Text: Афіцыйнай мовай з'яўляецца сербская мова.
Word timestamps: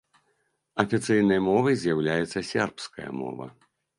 Афіцыйнай 0.83 1.39
мовай 1.49 1.75
з'яўляецца 1.83 2.45
сербская 2.51 3.09
мова. 3.21 3.47